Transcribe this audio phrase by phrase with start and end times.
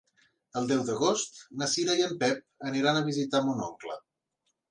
[0.61, 4.01] El deu d'agost na Cira i en Pep aniran a visitar mon oncle.